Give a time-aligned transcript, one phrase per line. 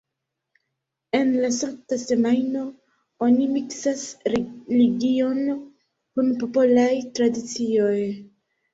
[1.19, 2.65] En la Sankta Semajno
[3.27, 4.03] oni miksas
[4.39, 7.97] religion kun popolaj tradicioj.